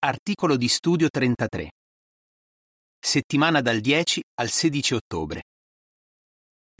Articolo 0.00 0.56
di 0.56 0.68
studio 0.68 1.08
33. 1.08 1.72
Settimana 3.00 3.60
dal 3.60 3.80
10 3.80 4.22
al 4.34 4.48
16 4.48 4.94
ottobre. 4.94 5.42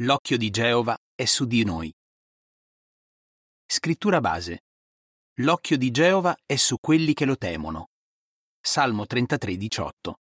L'occhio 0.02 0.37
di 0.38 0.50
Geova 0.50 0.96
è 1.16 1.24
su 1.24 1.44
di 1.44 1.64
noi. 1.64 1.92
Scrittura 3.66 4.20
base. 4.20 4.60
L'occhio 5.40 5.76
di 5.76 5.90
Geova 5.90 6.36
è 6.46 6.54
su 6.54 6.76
quelli 6.78 7.12
che 7.12 7.24
lo 7.24 7.36
temono. 7.36 7.88
Salmo 8.60 9.04
33, 9.04 9.56
18. 9.56 10.19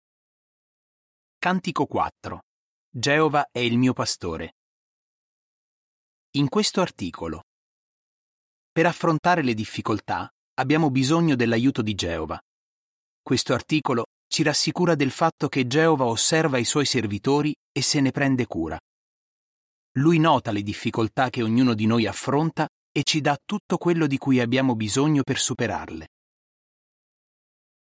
Cantico 1.39 1.87
4. 1.87 2.43
Geova 2.91 3.47
è 3.49 3.57
il 3.57 3.79
mio 3.79 3.93
pastore. 3.93 4.53
In 6.35 6.47
questo 6.47 6.79
articolo. 6.79 7.45
Per 8.71 8.85
affrontare 8.85 9.41
le 9.41 9.55
difficoltà 9.55 10.31
abbiamo 10.59 10.91
bisogno 10.91 11.35
dell'aiuto 11.35 11.81
di 11.81 11.95
Geova. 11.95 12.39
Questo 13.23 13.53
articolo 13.53 14.07
ci 14.27 14.43
rassicura 14.43 14.95
del 14.95 15.09
fatto 15.09 15.47
che 15.47 15.65
Geova 15.65 16.03
osserva 16.03 16.57
i 16.57 16.65
suoi 16.65 16.85
servitori 16.85 17.55
e 17.71 17.81
se 17.81 18.01
ne 18.01 18.11
prende 18.11 18.45
cura. 18.47 18.77
Lui 19.93 20.19
nota 20.19 20.51
le 20.51 20.61
difficoltà 20.61 21.29
che 21.29 21.41
ognuno 21.41 21.73
di 21.73 21.85
noi 21.85 22.05
affronta 22.05 22.67
e 22.91 23.03
ci 23.03 23.21
dà 23.21 23.37
tutto 23.41 23.77
quello 23.77 24.07
di 24.07 24.17
cui 24.17 24.41
abbiamo 24.41 24.75
bisogno 24.75 25.23
per 25.23 25.39
superarle. 25.39 26.09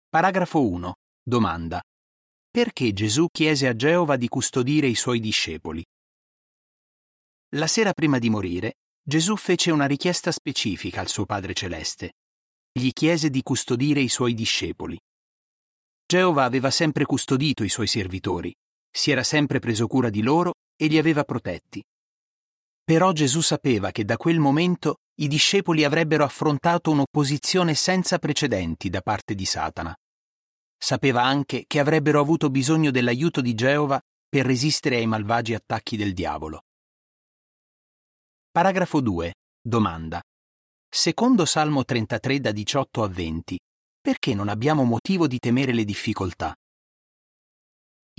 Paragrafo 0.07 0.65
1. 0.65 0.95
Domanda. 1.21 1.83
Perché 2.49 2.93
Gesù 2.93 3.27
chiese 3.29 3.67
a 3.67 3.75
Geova 3.75 4.15
di 4.15 4.29
custodire 4.29 4.87
i 4.87 4.95
suoi 4.95 5.19
discepoli? 5.19 5.83
La 7.55 7.67
sera 7.67 7.91
prima 7.91 8.19
di 8.19 8.29
morire, 8.29 8.75
Gesù 9.03 9.35
fece 9.35 9.71
una 9.71 9.85
richiesta 9.85 10.31
specifica 10.31 11.01
al 11.01 11.09
suo 11.09 11.25
Padre 11.25 11.53
Celeste. 11.53 12.13
Gli 12.71 12.91
chiese 12.91 13.29
di 13.29 13.43
custodire 13.43 13.99
i 13.99 14.09
suoi 14.09 14.33
discepoli. 14.33 14.97
Geova 16.15 16.45
aveva 16.45 16.71
sempre 16.71 17.03
custodito 17.03 17.65
i 17.65 17.69
suoi 17.69 17.87
servitori, 17.87 18.55
si 18.89 19.11
era 19.11 19.21
sempre 19.21 19.59
preso 19.59 19.85
cura 19.85 20.09
di 20.09 20.21
loro 20.21 20.53
e 20.77 20.87
li 20.87 20.97
aveva 20.97 21.25
protetti. 21.25 21.83
Però 22.85 23.11
Gesù 23.11 23.41
sapeva 23.41 23.91
che 23.91 24.05
da 24.05 24.15
quel 24.15 24.39
momento 24.39 24.99
i 25.19 25.27
discepoli 25.27 25.83
avrebbero 25.83 26.23
affrontato 26.23 26.89
un'opposizione 26.91 27.73
senza 27.73 28.17
precedenti 28.17 28.89
da 28.89 29.01
parte 29.01 29.35
di 29.35 29.43
Satana. 29.43 29.93
Sapeva 30.77 31.21
anche 31.21 31.65
che 31.67 31.79
avrebbero 31.79 32.21
avuto 32.21 32.49
bisogno 32.49 32.91
dell'aiuto 32.91 33.41
di 33.41 33.53
Geova 33.53 33.99
per 34.29 34.45
resistere 34.45 34.95
ai 34.95 35.07
malvagi 35.07 35.53
attacchi 35.53 35.97
del 35.97 36.13
diavolo. 36.13 36.61
Paragrafo 38.51 39.01
2. 39.01 39.33
Domanda. 39.61 40.21
Secondo 40.87 41.43
Salmo 41.43 41.83
33 41.83 42.39
da 42.39 42.53
18 42.53 43.03
a 43.03 43.07
20, 43.09 43.57
perché 44.05 44.35
non 44.35 44.49
abbiamo 44.49 44.83
motivo 44.83 45.25
di 45.25 45.39
temere 45.39 45.73
le 45.73 45.83
difficoltà? 45.83 46.55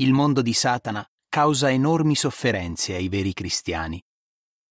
Il 0.01 0.13
mondo 0.13 0.43
di 0.43 0.53
Satana 0.53 1.07
causa 1.29 1.71
enormi 1.71 2.17
sofferenze 2.17 2.97
ai 2.97 3.09
veri 3.09 3.33
cristiani. 3.33 4.03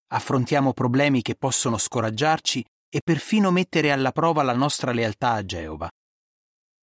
Affrontiamo 0.07 0.73
problemi 0.73 1.21
che 1.21 1.35
possono 1.35 1.77
scoraggiarci 1.77 2.65
e 2.89 2.99
perfino 3.01 3.49
mettere 3.49 3.93
alla 3.93 4.11
prova 4.11 4.43
la 4.43 4.55
nostra 4.55 4.91
lealtà 4.91 5.31
a 5.31 5.45
Geova. 5.45 5.89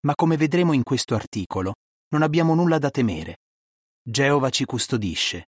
Ma 0.06 0.14
come 0.14 0.38
vedremo 0.38 0.72
in 0.72 0.82
questo 0.82 1.14
articolo, 1.14 1.74
non 2.08 2.22
abbiamo 2.22 2.54
nulla 2.54 2.78
da 2.78 2.88
temere. 2.88 3.40
Geova 4.02 4.48
ci 4.48 4.64
custodisce. 4.64 5.48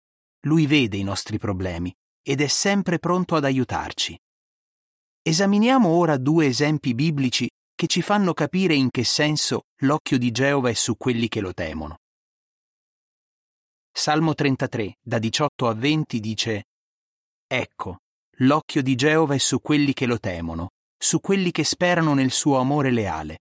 Lui 0.49 0.67
vede 0.67 0.97
i 0.97 1.05
nostri 1.05 1.39
problemi 1.39 1.95
ed 2.27 2.41
è 2.41 2.49
sempre 2.49 2.99
pronto 2.99 3.37
ad 3.37 3.45
aiutarci. 3.45 4.19
Esaminiamo 5.23 5.91
ora 5.91 6.17
due 6.17 6.47
esempi 6.47 6.93
biblici 6.93 7.49
che 7.75 7.87
ci 7.87 8.03
fanno 8.03 8.33
capire 8.35 8.75
in 8.75 8.91
che 8.91 9.05
senso 9.05 9.65
l'occhio 9.79 10.19
di 10.19 10.31
Geova 10.31 10.71
è 10.71 10.75
su 10.75 10.97
quelli 10.97 11.29
che 11.29 11.41
lo 11.41 11.53
temono. 11.53 11.99
Salmo 13.91 14.35
33, 14.35 14.97
da 15.01 15.19
18 15.19 15.69
a 15.69 15.75
20 15.75 16.21
dice 16.21 16.65
Ecco, 17.47 17.99
l'occhio 18.39 18.83
di 18.83 18.95
Geova 18.95 19.35
è 19.35 19.39
su 19.39 19.61
quelli 19.61 19.93
che 19.93 20.07
lo 20.07 20.19
temono, 20.19 20.71
su 20.97 21.21
quelli 21.21 21.51
che 21.51 21.65
sperano 21.65 22.15
nel 22.15 22.31
suo 22.31 22.59
amore 22.59 22.91
leale, 22.91 23.41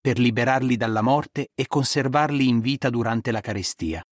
per 0.00 0.18
liberarli 0.18 0.76
dalla 0.76 1.02
morte 1.02 1.48
e 1.54 1.66
conservarli 1.66 2.48
in 2.48 2.60
vita 2.60 2.90
durante 2.90 3.30
la 3.30 3.40
carestia. 3.40 4.02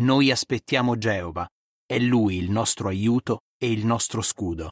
Noi 0.00 0.30
aspettiamo 0.30 0.96
Geova, 0.96 1.48
è 1.86 1.98
Lui 1.98 2.36
il 2.36 2.50
nostro 2.50 2.88
aiuto 2.88 3.42
e 3.56 3.70
il 3.70 3.86
nostro 3.86 4.22
scudo. 4.22 4.70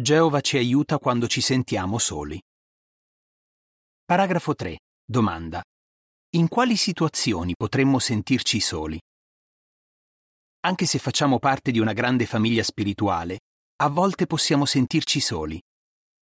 Geova 0.00 0.40
ci 0.40 0.56
aiuta 0.56 0.98
quando 0.98 1.26
ci 1.26 1.42
sentiamo 1.42 1.98
soli. 1.98 2.40
Paragrafo 4.02 4.54
3. 4.54 4.78
Domanda. 5.04 5.62
In 6.36 6.48
quali 6.48 6.76
situazioni 6.76 7.52
potremmo 7.54 7.98
sentirci 7.98 8.60
soli? 8.60 8.98
Anche 10.60 10.86
se 10.86 10.98
facciamo 10.98 11.38
parte 11.38 11.70
di 11.70 11.80
una 11.80 11.92
grande 11.92 12.24
famiglia 12.24 12.62
spirituale, 12.62 13.40
a 13.82 13.88
volte 13.90 14.24
possiamo 14.24 14.64
sentirci 14.64 15.20
soli. 15.20 15.60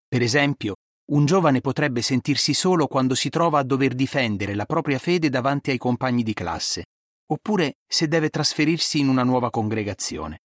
Per 0.09 0.23
esempio, 0.23 0.75
un 1.13 1.25
giovane 1.25 1.61
potrebbe 1.61 2.03
sentirsi 2.03 2.55
solo 2.55 2.89
quando 2.89 3.15
si 3.15 3.29
trova 3.29 3.61
a 3.61 3.65
dover 3.65 3.95
difendere 3.95 4.57
la 4.57 4.67
propria 4.67 4.99
fede 4.99 5.29
davanti 5.29 5.71
ai 5.71 5.79
compagni 5.79 6.25
di 6.25 6.35
classe, 6.35 6.87
oppure 7.27 7.75
se 7.87 8.09
deve 8.09 8.29
trasferirsi 8.29 8.99
in 8.99 9.07
una 9.07 9.23
nuova 9.23 9.51
congregazione. 9.51 10.41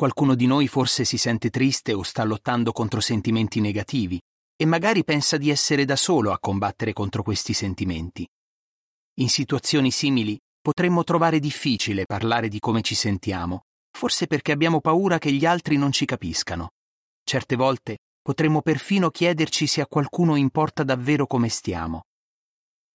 Qualcuno 0.00 0.34
di 0.34 0.46
noi 0.46 0.66
forse 0.66 1.04
si 1.04 1.18
sente 1.18 1.50
triste 1.50 1.92
o 1.92 2.02
sta 2.02 2.24
lottando 2.24 2.72
contro 2.72 3.00
sentimenti 3.00 3.60
negativi 3.60 4.18
e 4.56 4.64
magari 4.64 5.04
pensa 5.04 5.36
di 5.36 5.50
essere 5.50 5.84
da 5.84 5.94
solo 5.94 6.32
a 6.32 6.38
combattere 6.38 6.94
contro 6.94 7.22
questi 7.22 7.52
sentimenti. 7.52 8.26
In 9.18 9.28
situazioni 9.28 9.90
simili 9.90 10.38
potremmo 10.58 11.04
trovare 11.04 11.38
difficile 11.38 12.06
parlare 12.06 12.48
di 12.48 12.60
come 12.60 12.80
ci 12.80 12.94
sentiamo, 12.94 13.64
forse 13.90 14.26
perché 14.26 14.52
abbiamo 14.52 14.80
paura 14.80 15.18
che 15.18 15.32
gli 15.32 15.44
altri 15.44 15.76
non 15.76 15.92
ci 15.92 16.06
capiscano. 16.06 16.70
Certe 17.22 17.54
volte 17.54 17.98
potremmo 18.22 18.62
perfino 18.62 19.10
chiederci 19.10 19.66
se 19.66 19.82
a 19.82 19.86
qualcuno 19.86 20.34
importa 20.34 20.82
davvero 20.82 21.26
come 21.26 21.50
stiamo. 21.50 22.04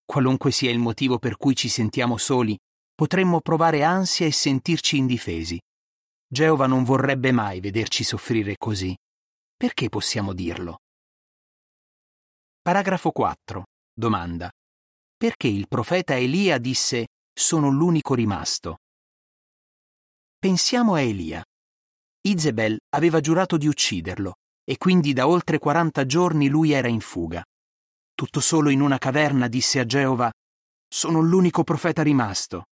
Qualunque 0.03 0.49
sia 0.49 0.71
il 0.71 0.79
motivo 0.79 1.19
per 1.19 1.37
cui 1.37 1.55
ci 1.55 1.69
sentiamo 1.69 2.17
soli, 2.17 2.57
potremmo 2.95 3.41
provare 3.41 3.83
ansia 3.83 4.25
e 4.25 4.31
sentirci 4.31 4.97
indifesi. 4.97 5.59
Geova 6.27 6.65
non 6.65 6.83
vorrebbe 6.83 7.31
mai 7.31 7.59
vederci 7.59 8.03
soffrire 8.03 8.57
così. 8.57 8.97
Perché 9.55 9.89
possiamo 9.89 10.33
dirlo? 10.33 10.79
Paragrafo 12.61 13.11
4. 13.11 13.63
Domanda. 13.93 14.51
Perché 15.15 15.47
il 15.47 15.67
profeta 15.67 16.15
Elia 16.15 16.57
disse 16.57 17.07
sono 17.31 17.69
l'unico 17.69 18.15
rimasto? 18.15 18.79
Pensiamo 20.39 20.95
a 20.95 21.01
Elia. 21.01 21.43
Izebel 22.21 22.79
aveva 22.95 23.19
giurato 23.19 23.57
di 23.57 23.67
ucciderlo 23.67 24.33
e 24.63 24.77
quindi 24.77 25.13
da 25.13 25.27
oltre 25.27 25.59
40 25.59 26.05
giorni 26.07 26.47
lui 26.47 26.71
era 26.71 26.87
in 26.87 27.01
fuga. 27.01 27.43
Tutto 28.15 28.39
solo 28.39 28.69
in 28.69 28.81
una 28.81 28.97
caverna 28.97 29.47
disse 29.47 29.79
a 29.79 29.85
Geova 29.85 30.31
Sono 30.87 31.19
l'unico 31.19 31.63
profeta 31.63 32.01
rimasto. 32.01 32.65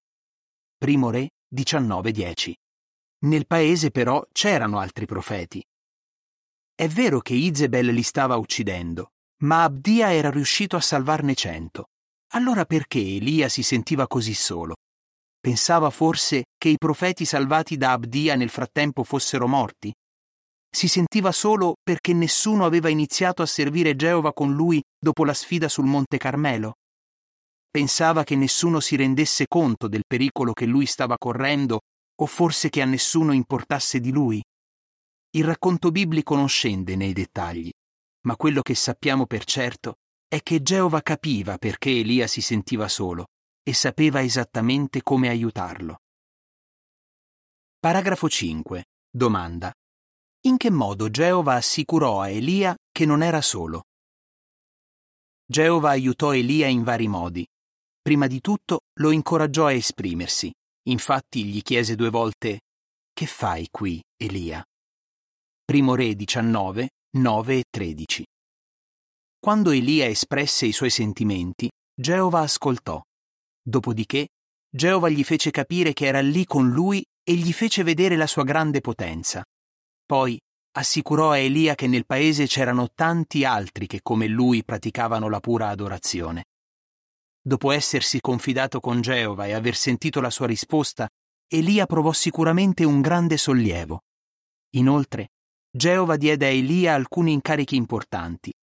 Primo 0.75 1.12
Re 1.12 1.30
19.10 1.53 2.53
nel 3.23 3.45
paese 3.45 3.91
però 3.91 4.25
c'erano 4.31 4.79
altri 4.79 5.06
profeti. 5.06 5.63
È 6.75 6.88
vero 6.88 7.19
che 7.19 7.34
Izebel 7.34 7.88
li 7.88 8.03
stava 8.03 8.35
uccidendo, 8.35 9.11
ma 9.44 9.63
Abdia 9.63 10.11
era 10.11 10.29
riuscito 10.29 10.75
a 10.75 10.81
salvarne 10.81 11.35
cento. 11.35 11.89
Allora 12.33 12.66
perché 12.66 13.00
Elia 13.00 13.47
si 13.47 13.62
sentiva 13.62 14.07
così 14.07 14.33
solo? 14.33 14.75
Pensava 15.39 15.89
forse 15.89 16.45
che 16.57 16.69
i 16.69 16.78
profeti 16.78 17.25
salvati 17.25 17.78
da 17.78 17.91
Abdia 17.91 18.35
nel 18.35 18.50
frattempo 18.50 19.03
fossero 19.03 19.47
morti? 19.47 19.94
Si 20.69 20.88
sentiva 20.88 21.31
solo 21.31 21.75
perché 21.83 22.13
nessuno 22.13 22.66
aveva 22.66 22.89
iniziato 22.89 23.44
a 23.44 23.45
servire 23.45 23.95
Geova 23.95 24.33
con 24.33 24.53
lui 24.53 24.81
dopo 24.97 25.24
la 25.24 25.33
sfida 25.33 25.69
sul 25.69 25.86
Monte 25.86 26.18
Carmelo? 26.18 26.77
Pensava 27.69 28.24
che 28.24 28.36
nessuno 28.36 28.80
si 28.80 28.95
rendesse 28.95 29.45
conto 29.48 29.88
del 29.88 30.03
pericolo 30.07 30.53
che 30.53 30.65
lui 30.65 30.88
stava 30.88 31.18
correndo 31.18 31.81
o 32.15 32.25
forse 32.25 32.69
che 32.69 32.81
a 32.81 32.86
nessuno 32.86 33.31
importasse 33.31 34.00
di 34.00 34.12
lui? 34.12 34.44
Il 35.36 35.44
racconto 35.44 35.92
biblico 35.92 36.36
non 36.36 36.48
scende 36.48 36.95
nei 36.95 37.13
dettagli, 37.13 37.71
ma 38.25 38.36
quello 38.36 38.62
che 38.62 38.75
sappiamo 38.75 39.25
per 39.25 39.44
certo 39.45 39.95
è 40.27 40.42
che 40.42 40.62
Geova 40.62 41.01
capiva 41.01 41.57
perché 41.57 41.89
Elia 41.89 42.27
si 42.27 42.42
sentiva 42.42 42.88
solo 42.88 43.27
e 43.63 43.74
sapeva 43.74 44.21
esattamente 44.21 45.01
come 45.01 45.30
aiutarlo. 45.30 46.00
Paragrafo 47.80 48.30
5. 48.30 48.86
Domanda. 49.10 49.74
In 50.45 50.57
che 50.57 50.69
modo 50.69 51.10
Geova 51.10 51.56
assicurò 51.56 52.21
a 52.21 52.30
Elia 52.30 52.75
che 52.92 53.06
non 53.06 53.24
era 53.24 53.42
solo? 53.42 53.83
Geova 55.45 55.89
aiutò 55.89 56.33
Elia 56.33 56.68
in 56.68 56.83
vari 56.83 57.07
modi. 57.07 57.45
Prima 58.01 58.27
di 58.27 58.42
tutto 58.42 58.81
lo 59.00 59.12
incoraggiò 59.12 59.68
a 59.68 59.74
esprimersi, 59.74 60.51
Infatti 60.88 61.45
gli 61.45 61.62
chiese 61.62 61.95
due 61.95 62.09
volte 62.09 62.59
Che 63.13 63.25
fai 63.25 63.69
qui, 63.71 64.03
Elia? 64.18 64.62
Primo 65.63 65.95
Re 65.95 66.13
19, 66.13 66.89
9 67.19 67.57
e 67.57 67.63
13. 67.69 68.25
Quando 69.39 69.71
Elia 69.71 70.07
espresse 70.07 70.65
i 70.65 70.74
suoi 70.74 70.89
sentimenti, 70.89 71.69
Geova 71.94 72.41
ascoltò. 72.41 73.01
Dopodiché, 73.62 74.27
Geova 74.69 75.07
gli 75.07 75.24
fece 75.24 75.51
capire 75.51 75.94
che 75.94 76.06
era 76.06 76.19
lì 76.19 76.44
con 76.44 76.69
lui 76.69 77.01
e 77.24 77.33
gli 77.36 77.53
fece 77.53 77.83
vedere 77.83 78.18
la 78.18 78.27
sua 78.27 78.44
grande 78.44 78.81
potenza. 78.81 79.41
Poi 80.06 80.38
assicurò 80.75 81.31
a 81.31 81.38
Elia 81.38 81.75
che 81.75 81.88
nel 81.88 82.06
paese 82.06 82.45
c'erano 82.45 82.89
tanti 82.94 83.45
altri 83.45 83.88
che 83.88 84.01
come 84.01 84.27
lui 84.27 84.65
praticavano 84.65 85.29
la 85.29 85.39
pura 85.39 85.69
adorazione. 85.69 86.44
Dopo 87.45 87.72
essersi 87.72 88.22
confidato 88.22 88.80
con 88.80 89.01
Geova 89.01 89.48
e 89.48 89.51
aver 89.51 89.75
sentito 89.75 90.22
la 90.22 90.30
sua 90.30 90.48
risposta, 90.48 91.10
Elia 91.45 91.86
provò 91.86 92.13
sicuramente 92.13 92.86
un 92.86 93.01
grande 93.01 93.36
sollievo. 93.36 94.04
Inoltre, 94.75 95.31
Geova 95.69 96.16
diede 96.16 96.45
a 96.45 96.50
Elia 96.50 96.94
alcuni 96.94 97.34
incarichi 97.34 97.75
importanti: 97.75 98.54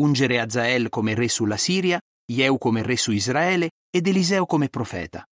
ungere 0.00 0.38
Azael 0.38 0.88
come 0.88 1.14
re 1.14 1.28
sulla 1.28 1.56
Siria, 1.56 2.00
Jeu 2.24 2.58
come 2.58 2.82
re 2.82 2.96
su 2.96 3.10
Israele 3.10 3.70
ed 3.90 4.06
Eliseo 4.06 4.46
come 4.46 4.68
profeta. 4.68 5.26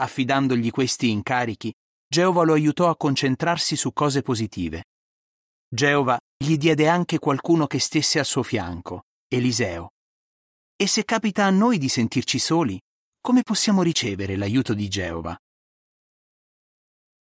Affidandogli 0.00 0.70
questi 0.70 1.10
incarichi, 1.10 1.72
Geova 2.06 2.42
lo 2.42 2.54
aiutò 2.54 2.90
a 2.90 2.96
concentrarsi 2.96 3.76
su 3.76 3.92
cose 3.92 4.22
positive. 4.22 4.84
Geova 5.68 6.18
gli 6.36 6.56
diede 6.56 6.88
anche 6.88 7.20
qualcuno 7.20 7.68
che 7.68 7.78
stesse 7.78 8.18
al 8.18 8.24
suo 8.24 8.42
fianco, 8.42 9.04
Eliseo. 9.28 9.93
E 10.84 10.86
se 10.86 11.06
capita 11.06 11.46
a 11.46 11.50
noi 11.50 11.78
di 11.78 11.88
sentirci 11.88 12.38
soli, 12.38 12.78
come 13.18 13.40
possiamo 13.40 13.80
ricevere 13.80 14.36
l'aiuto 14.36 14.74
di 14.74 14.86
Geova? 14.86 15.34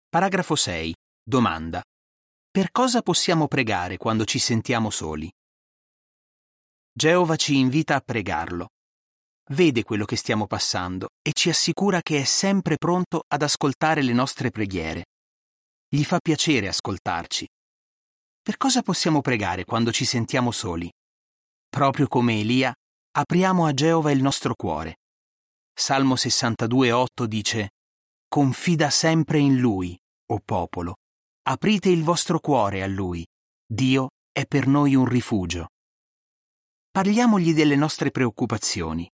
Paragrafo 0.10 0.58
6. 0.58 0.94
Domanda. 1.24 1.82
Per 2.52 2.72
cosa 2.72 3.02
possiamo 3.02 3.48
pregare 3.48 3.96
quando 3.96 4.26
ci 4.26 4.38
sentiamo 4.38 4.90
soli? 4.90 5.32
Geova 6.92 7.38
ci 7.38 7.56
invita 7.56 7.96
a 7.96 8.02
pregarlo. 8.02 8.68
Vede 9.52 9.84
quello 9.84 10.04
che 10.04 10.18
stiamo 10.18 10.46
passando 10.46 11.12
e 11.22 11.32
ci 11.32 11.48
assicura 11.48 12.02
che 12.02 12.20
è 12.20 12.26
sempre 12.26 12.76
pronto 12.76 13.24
ad 13.26 13.44
ascoltare 13.44 14.02
le 14.02 14.12
nostre 14.12 14.50
preghiere. 14.50 15.06
Gli 15.88 16.04
fa 16.04 16.20
piacere 16.20 16.68
ascoltarci. 16.68 17.48
Per 18.42 18.58
cosa 18.58 18.82
possiamo 18.82 19.22
pregare 19.22 19.64
quando 19.64 19.94
ci 19.94 20.04
sentiamo 20.04 20.52
soli? 20.52 20.92
Proprio 21.70 22.10
come 22.10 22.42
Elia, 22.42 22.74
apriamo 23.16 23.66
a 23.68 23.74
Geova 23.74 24.12
il 24.12 24.22
nostro 24.22 24.56
cuore. 24.56 24.98
Salmo 25.72 26.16
62,8 26.16 27.26
dice: 27.26 27.72
Confida 28.28 28.90
sempre 28.90 29.38
in 29.40 29.60
Lui, 29.60 29.98
o 30.32 30.40
popolo. 30.44 30.96
Aprite 31.44 31.90
il 31.90 32.04
vostro 32.04 32.40
cuore 32.40 32.82
a 32.82 32.88
Lui. 32.88 33.26
Dio 33.66 34.10
è 34.32 34.46
per 34.46 34.66
noi 34.66 34.96
un 34.96 35.06
rifugio. 35.06 35.70
Parliamogli 36.90 37.54
delle 37.54 37.76
nostre 37.76 38.10
preoccupazioni. 38.10 39.08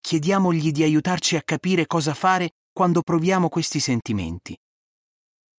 Chiediamogli 0.00 0.70
di 0.70 0.82
aiutarci 0.82 1.36
a 1.36 1.42
capire 1.42 1.86
cosa 1.86 2.14
fare 2.14 2.50
quando 2.72 3.02
proviamo 3.02 3.48
questi 3.48 3.80
sentimenti. 3.80 4.56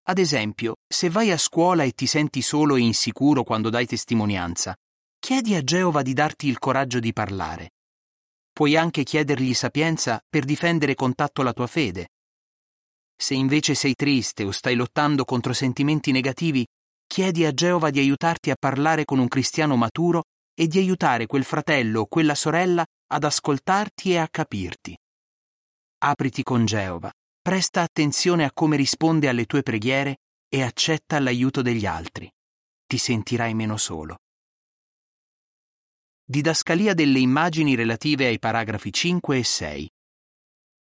Ad 0.04 0.18
esempio, 0.18 0.78
se 0.88 1.10
vai 1.10 1.32
a 1.32 1.38
scuola 1.38 1.84
e 1.84 1.92
ti 1.92 2.08
senti 2.08 2.42
solo 2.42 2.76
e 2.76 2.82
insicuro 2.82 3.44
quando 3.44 3.70
dai 3.70 3.86
testimonianza, 3.86 4.76
chiedi 5.20 5.56
a 5.56 5.64
Geova 5.64 6.02
di 6.02 6.14
darti 6.14 6.48
il 6.48 6.58
coraggio 6.58 7.00
di 7.00 7.14
parlare. 7.14 7.72
Puoi 8.52 8.76
anche 8.76 9.04
chiedergli 9.04 9.54
sapienza 9.54 10.22
per 10.28 10.46
difendere 10.46 10.96
con 10.96 11.16
tatto 11.16 11.42
la 11.42 11.54
tua 11.54 11.68
fede. 11.68 12.10
Se 13.16 13.34
invece 13.34 13.76
sei 13.76 13.94
triste 13.96 14.44
o 14.44 14.52
stai 14.52 14.76
lottando 14.76 15.26
contro 15.26 15.54
sentimenti 15.54 16.12
negativi, 16.12 16.66
chiedi 17.06 17.46
a 17.46 17.54
Geova 17.54 17.90
di 17.90 18.00
aiutarti 18.00 18.52
a 18.52 18.56
parlare 18.58 19.06
con 19.06 19.20
un 19.20 19.28
cristiano 19.28 19.76
maturo 19.76 20.24
e 20.54 20.68
di 20.68 20.80
aiutare 20.80 21.28
quel 21.28 21.44
fratello 21.44 22.02
o 22.02 22.06
quella 22.08 22.36
sorella 22.36 22.86
ad 23.14 23.24
ascoltarti 23.24 24.12
e 24.12 24.18
a 24.18 24.28
capirti. 24.28 24.98
Apriti 26.00 26.42
con 26.44 26.66
Geova, 26.66 27.12
presta 27.42 27.82
attenzione 27.82 28.44
a 28.44 28.52
come 28.52 28.76
risponde 28.76 29.28
alle 29.28 29.46
tue 29.46 29.62
preghiere 29.62 30.18
e 30.50 30.64
accetta 30.64 31.20
l'aiuto 31.20 31.62
degli 31.62 31.86
altri. 31.86 32.32
Ti 32.86 32.98
sentirai 32.98 33.54
meno 33.54 33.78
solo. 33.78 34.18
Didascalia 36.32 36.94
delle 36.94 37.20
immagini 37.20 37.76
relative 37.76 38.26
ai 38.26 38.40
paragrafi 38.40 38.94
5 38.94 39.38
e 39.38 39.44
6. 39.44 39.90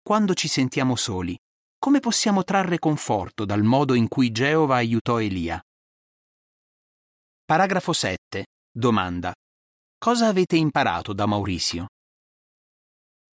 Quando 0.01 0.35
ci 0.35 0.47
sentiamo 0.47 0.95
soli, 0.95 1.37
come 1.81 1.99
possiamo 1.99 2.45
trarre 2.45 2.79
conforto 2.79 3.45
dal 3.45 3.65
modo 3.65 3.95
in 3.95 4.07
cui 4.07 4.31
Geova 4.31 4.77
aiutò 4.77 5.21
Elia? 5.21 5.61
Paragrafo 7.45 7.93
7. 7.93 8.47
Domanda. 8.71 9.35
Cosa 9.99 10.29
avete 10.29 10.55
imparato 10.55 11.13
da 11.13 11.27
Maurizio? 11.27 11.89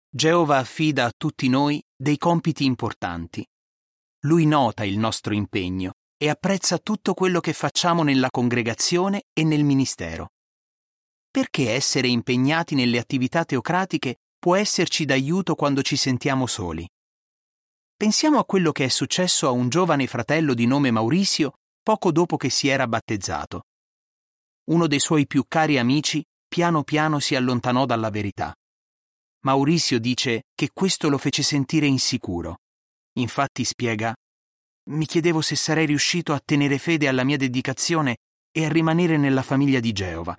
Geova 0.09 0.59
affida 0.59 1.03
a 1.03 1.11
tutti 1.13 1.49
noi 1.49 1.83
dei 1.93 2.17
compiti 2.17 2.63
importanti. 2.63 3.45
Lui 4.19 4.45
nota 4.45 4.85
il 4.85 4.97
nostro 4.97 5.33
impegno 5.33 5.95
e 6.15 6.29
apprezza 6.29 6.77
tutto 6.77 7.13
quello 7.13 7.41
che 7.41 7.51
facciamo 7.51 8.01
nella 8.03 8.29
congregazione 8.29 9.23
e 9.33 9.43
nel 9.43 9.65
ministero. 9.65 10.29
Perché 11.37 11.69
essere 11.69 12.07
impegnati 12.07 12.73
nelle 12.73 12.97
attività 12.97 13.45
teocratiche 13.45 14.21
può 14.39 14.55
esserci 14.55 15.05
d'aiuto 15.05 15.53
quando 15.53 15.83
ci 15.83 15.95
sentiamo 15.95 16.47
soli? 16.47 16.89
Pensiamo 17.95 18.39
a 18.39 18.43
quello 18.43 18.71
che 18.71 18.85
è 18.85 18.87
successo 18.87 19.45
a 19.47 19.51
un 19.51 19.69
giovane 19.69 20.07
fratello 20.07 20.55
di 20.55 20.65
nome 20.65 20.89
Maurizio 20.89 21.59
poco 21.83 22.11
dopo 22.11 22.37
che 22.37 22.49
si 22.49 22.69
era 22.69 22.87
battezzato. 22.87 23.65
Uno 24.71 24.87
dei 24.87 24.99
suoi 24.99 25.27
più 25.27 25.45
cari 25.47 25.77
amici 25.77 26.25
piano 26.47 26.81
piano 26.81 27.19
si 27.19 27.35
allontanò 27.35 27.85
dalla 27.85 28.09
verità. 28.09 28.51
Maurizio 29.41 29.99
dice 29.99 30.45
che 30.55 30.71
questo 30.73 31.07
lo 31.07 31.19
fece 31.19 31.43
sentire 31.43 31.85
insicuro. 31.85 32.61
Infatti 33.19 33.63
spiega 33.63 34.11
Mi 34.89 35.05
chiedevo 35.05 35.41
se 35.41 35.55
sarei 35.55 35.85
riuscito 35.85 36.33
a 36.33 36.41
tenere 36.43 36.79
fede 36.79 37.07
alla 37.07 37.23
mia 37.23 37.37
dedicazione 37.37 38.17
e 38.51 38.65
a 38.65 38.69
rimanere 38.69 39.17
nella 39.17 39.43
famiglia 39.43 39.79
di 39.79 39.91
Geova. 39.91 40.35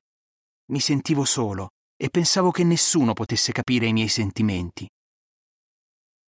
Mi 0.70 0.81
sentivo 0.81 1.25
solo 1.25 1.70
e 1.97 2.11
pensavo 2.11 2.50
che 2.50 2.62
nessuno 2.62 3.15
potesse 3.15 3.53
capire 3.53 3.87
i 3.87 3.93
miei 3.93 4.09
sentimenti. 4.09 4.88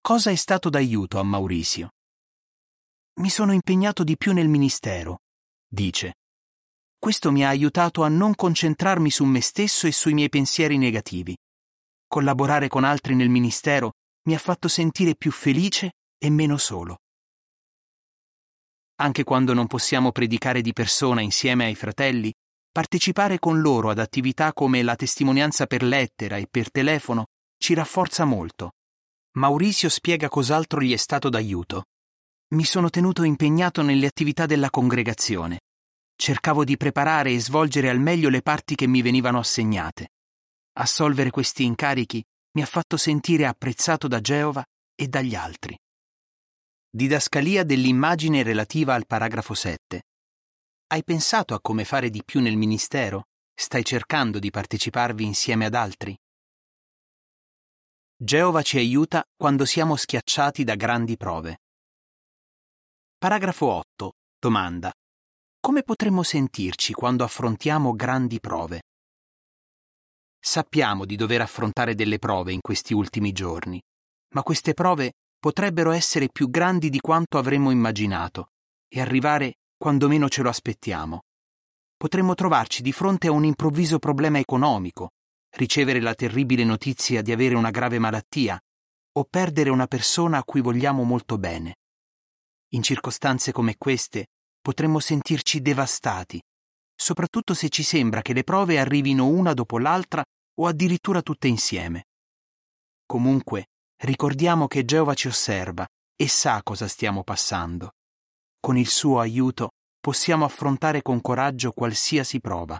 Cosa 0.00 0.30
è 0.30 0.34
stato 0.34 0.70
d'aiuto 0.70 1.18
a 1.18 1.22
Maurizio? 1.22 1.90
Mi 3.20 3.28
sono 3.28 3.52
impegnato 3.52 4.02
di 4.02 4.16
più 4.16 4.32
nel 4.32 4.48
ministero, 4.48 5.18
dice. 5.68 6.14
Questo 6.98 7.30
mi 7.30 7.44
ha 7.44 7.48
aiutato 7.48 8.02
a 8.02 8.08
non 8.08 8.34
concentrarmi 8.34 9.10
su 9.10 9.24
me 9.24 9.42
stesso 9.42 9.86
e 9.86 9.92
sui 9.92 10.14
miei 10.14 10.30
pensieri 10.30 10.78
negativi. 10.78 11.36
Collaborare 12.06 12.68
con 12.68 12.84
altri 12.84 13.14
nel 13.14 13.28
ministero 13.28 13.92
mi 14.22 14.34
ha 14.34 14.38
fatto 14.38 14.68
sentire 14.68 15.16
più 15.16 15.30
felice 15.30 15.92
e 16.18 16.30
meno 16.30 16.56
solo. 16.56 16.96
Anche 18.96 19.22
quando 19.22 19.52
non 19.52 19.66
possiamo 19.66 20.12
predicare 20.12 20.62
di 20.62 20.72
persona 20.72 21.20
insieme 21.20 21.66
ai 21.66 21.74
fratelli, 21.74 22.32
partecipare 22.72 23.38
con 23.38 23.60
loro 23.60 23.90
ad 23.90 23.98
attività 23.98 24.52
come 24.52 24.82
la 24.82 24.94
testimonianza 24.94 25.66
per 25.66 25.82
lettera 25.82 26.36
e 26.36 26.46
per 26.48 26.70
telefono 26.70 27.26
ci 27.58 27.74
rafforza 27.74 28.24
molto. 28.24 28.74
Maurizio 29.32 29.88
spiega 29.88 30.28
cos'altro 30.28 30.80
gli 30.80 30.92
è 30.92 30.96
stato 30.96 31.28
d'aiuto. 31.28 31.84
Mi 32.54 32.64
sono 32.64 32.90
tenuto 32.90 33.22
impegnato 33.22 33.82
nelle 33.82 34.06
attività 34.06 34.46
della 34.46 34.70
congregazione. 34.70 35.60
Cercavo 36.16 36.64
di 36.64 36.76
preparare 36.76 37.32
e 37.32 37.40
svolgere 37.40 37.88
al 37.88 38.00
meglio 38.00 38.28
le 38.28 38.42
parti 38.42 38.74
che 38.74 38.86
mi 38.86 39.02
venivano 39.02 39.38
assegnate. 39.38 40.10
Assolvere 40.78 41.30
questi 41.30 41.64
incarichi 41.64 42.22
mi 42.52 42.62
ha 42.62 42.66
fatto 42.66 42.96
sentire 42.96 43.46
apprezzato 43.46 44.08
da 44.08 44.20
Geova 44.20 44.64
e 44.94 45.08
dagli 45.08 45.34
altri. 45.34 45.78
Didascalia 46.90 47.62
dell'immagine 47.62 48.42
relativa 48.42 48.94
al 48.94 49.06
paragrafo 49.06 49.54
7. 49.54 50.02
Hai 50.92 51.04
pensato 51.04 51.54
a 51.54 51.60
come 51.60 51.84
fare 51.84 52.10
di 52.10 52.24
più 52.24 52.40
nel 52.40 52.56
ministero? 52.56 53.28
Stai 53.54 53.84
cercando 53.84 54.40
di 54.40 54.50
parteciparvi 54.50 55.24
insieme 55.24 55.66
ad 55.66 55.74
altri? 55.74 56.18
Geova 58.16 58.62
ci 58.62 58.76
aiuta 58.78 59.22
quando 59.36 59.64
siamo 59.66 59.94
schiacciati 59.94 60.64
da 60.64 60.74
grandi 60.74 61.16
prove. 61.16 61.60
Paragrafo 63.16 63.66
8. 63.66 64.14
Domanda. 64.36 64.92
Come 65.60 65.84
potremmo 65.84 66.24
sentirci 66.24 66.92
quando 66.92 67.22
affrontiamo 67.22 67.94
grandi 67.94 68.40
prove? 68.40 68.82
Sappiamo 70.40 71.04
di 71.04 71.14
dover 71.14 71.40
affrontare 71.40 71.94
delle 71.94 72.18
prove 72.18 72.52
in 72.52 72.60
questi 72.60 72.94
ultimi 72.94 73.30
giorni, 73.30 73.80
ma 74.34 74.42
queste 74.42 74.74
prove 74.74 75.12
potrebbero 75.38 75.92
essere 75.92 76.26
più 76.30 76.50
grandi 76.50 76.90
di 76.90 76.98
quanto 76.98 77.38
avremmo 77.38 77.70
immaginato 77.70 78.48
e 78.88 79.00
arrivare 79.00 79.59
quando 79.80 80.08
meno 80.08 80.28
ce 80.28 80.42
lo 80.42 80.50
aspettiamo. 80.50 81.22
Potremmo 81.96 82.34
trovarci 82.34 82.82
di 82.82 82.92
fronte 82.92 83.28
a 83.28 83.30
un 83.30 83.44
improvviso 83.44 83.98
problema 83.98 84.38
economico, 84.38 85.12
ricevere 85.56 86.00
la 86.00 86.14
terribile 86.14 86.64
notizia 86.64 87.22
di 87.22 87.32
avere 87.32 87.54
una 87.54 87.70
grave 87.70 87.98
malattia 87.98 88.60
o 89.12 89.24
perdere 89.24 89.70
una 89.70 89.86
persona 89.86 90.36
a 90.36 90.44
cui 90.44 90.60
vogliamo 90.60 91.02
molto 91.02 91.38
bene. 91.38 91.76
In 92.74 92.82
circostanze 92.82 93.52
come 93.52 93.76
queste 93.78 94.26
potremmo 94.60 95.00
sentirci 95.00 95.62
devastati, 95.62 96.38
soprattutto 96.94 97.54
se 97.54 97.70
ci 97.70 97.82
sembra 97.82 98.20
che 98.20 98.34
le 98.34 98.44
prove 98.44 98.78
arrivino 98.78 99.28
una 99.28 99.54
dopo 99.54 99.78
l'altra 99.78 100.22
o 100.58 100.66
addirittura 100.66 101.22
tutte 101.22 101.48
insieme. 101.48 102.08
Comunque, 103.06 103.68
ricordiamo 104.02 104.66
che 104.66 104.84
Geova 104.84 105.14
ci 105.14 105.28
osserva 105.28 105.88
e 106.14 106.28
sa 106.28 106.60
cosa 106.62 106.86
stiamo 106.86 107.24
passando. 107.24 107.92
Con 108.60 108.76
il 108.76 108.88
suo 108.88 109.20
aiuto 109.20 109.70
possiamo 109.98 110.44
affrontare 110.44 111.00
con 111.00 111.22
coraggio 111.22 111.72
qualsiasi 111.72 112.40
prova. 112.40 112.78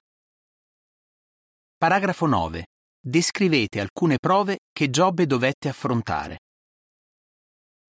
Paragrafo 1.74 2.26
9. 2.26 2.66
Descrivete 3.00 3.80
alcune 3.80 4.18
prove 4.18 4.58
che 4.70 4.90
Giobbe 4.90 5.26
dovette 5.26 5.70
affrontare. 5.70 6.40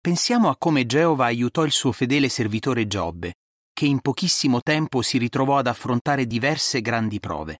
Pensiamo 0.01 0.49
a 0.49 0.57
come 0.57 0.85
Geova 0.85 1.27
aiutò 1.27 1.65
il 1.65 1.71
suo 1.71 1.93
fedele 1.93 2.29
servitore 2.29 2.89
Giobbe, 2.89 3.35
che 3.73 3.87
in 3.87 4.01
pochissimo 4.01 4.61
tempo 4.63 5.01
si 5.01 5.17
ritrovò 5.19 5.59
ad 5.59 5.69
affrontare 5.69 6.27
diverse 6.27 6.81
grandi 6.81 7.21
prove. 7.21 7.59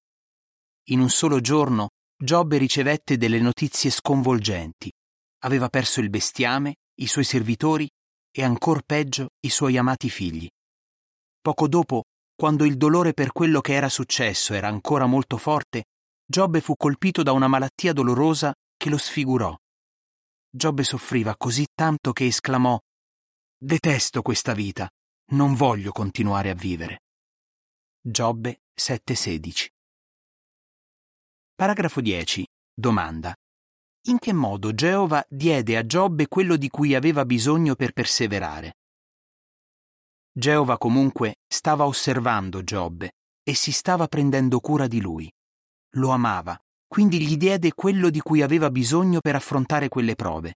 In 0.89 0.99
un 0.99 1.09
solo 1.09 1.39
giorno 1.39 1.87
Giobbe 2.21 2.57
ricevette 2.57 3.15
delle 3.15 3.39
notizie 3.39 3.89
sconvolgenti. 3.89 4.91
Aveva 5.43 5.69
perso 5.69 6.01
il 6.01 6.09
bestiame, 6.09 6.75
i 6.99 7.07
suoi 7.07 7.23
servitori 7.23 7.87
e 8.37 8.43
ancor 8.43 8.83
peggio 8.83 9.29
i 9.39 9.49
suoi 9.49 9.77
amati 9.77 10.11
figli. 10.11 10.47
Poco 11.41 11.67
dopo, 11.67 12.03
quando 12.35 12.65
il 12.65 12.77
dolore 12.77 13.13
per 13.13 13.31
quello 13.31 13.61
che 13.61 13.73
era 13.73 13.89
successo 13.89 14.53
era 14.53 14.67
ancora 14.67 15.07
molto 15.07 15.37
forte, 15.37 15.85
Giobbe 16.23 16.61
fu 16.61 16.75
colpito 16.75 17.23
da 17.23 17.31
una 17.31 17.47
malattia 17.47 17.93
dolorosa 17.93 18.53
che 18.77 18.91
lo 18.91 18.97
sfigurò. 18.99 19.55
Giobbe 20.51 20.83
soffriva 20.83 21.35
così 21.35 21.65
tanto 21.73 22.13
che 22.13 22.27
esclamò 22.27 22.77
Detesto 23.59 24.21
questa 24.21 24.53
vita, 24.53 24.87
non 25.31 25.55
voglio 25.55 25.91
continuare 25.91 26.51
a 26.51 26.53
vivere. 26.53 26.99
Giobbe 27.99 28.59
7:16 28.79 29.67
Paragrafo 31.55 32.01
10. 32.01 32.45
Domanda. 32.71 33.33
In 34.07 34.19
che 34.19 34.33
modo 34.33 34.73
Geova 34.73 35.25
diede 35.27 35.77
a 35.77 35.85
Giobbe 35.85 36.27
quello 36.27 36.55
di 36.55 36.69
cui 36.69 36.95
aveva 36.95 37.25
bisogno 37.25 37.75
per 37.75 37.91
perseverare? 37.91 38.77
Geova 40.31 40.77
comunque 40.77 41.37
stava 41.47 41.85
osservando 41.85 42.63
Giobbe 42.63 43.13
e 43.43 43.53
si 43.53 43.71
stava 43.71 44.07
prendendo 44.07 44.59
cura 44.59 44.87
di 44.87 45.01
lui 45.01 45.31
lo 45.97 46.09
amava, 46.09 46.57
quindi 46.87 47.19
gli 47.19 47.37
diede 47.37 47.73
quello 47.73 48.09
di 48.09 48.19
cui 48.19 48.41
aveva 48.41 48.69
bisogno 48.69 49.19
per 49.19 49.35
affrontare 49.35 49.89
quelle 49.89 50.15
prove. 50.15 50.55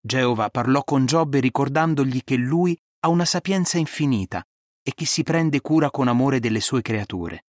Geova 0.00 0.50
parlò 0.50 0.82
con 0.82 1.06
Giobbe 1.06 1.40
ricordandogli 1.40 2.22
che 2.24 2.36
lui 2.36 2.76
ha 3.00 3.08
una 3.08 3.24
sapienza 3.24 3.78
infinita 3.78 4.44
e 4.82 4.92
che 4.94 5.06
si 5.06 5.22
prende 5.22 5.60
cura 5.60 5.90
con 5.90 6.08
amore 6.08 6.40
delle 6.40 6.60
sue 6.60 6.82
creature. 6.82 7.44